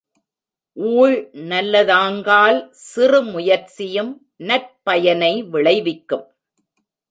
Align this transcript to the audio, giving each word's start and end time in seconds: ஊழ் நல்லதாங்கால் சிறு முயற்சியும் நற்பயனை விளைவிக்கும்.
ஊழ் 0.77 1.17
நல்லதாங்கால் 1.49 2.59
சிறு 2.71 3.21
முயற்சியும் 3.23 4.11
நற்பயனை 4.35 5.33
விளைவிக்கும். 5.43 6.25